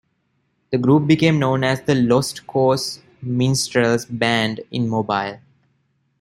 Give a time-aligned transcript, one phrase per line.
[0.71, 5.37] The group became known as the "Lost Cause Minstrels Band" in Mobile.